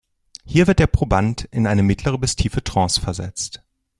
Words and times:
Hier 0.45 0.65
wird 0.65 0.79
der 0.79 0.87
Proband 0.87 1.43
in 1.51 1.67
eine 1.67 1.83
mittlere 1.83 2.17
bis 2.17 2.35
tiefe 2.35 2.63
Trance 2.63 2.99
versetzt. 2.99 3.63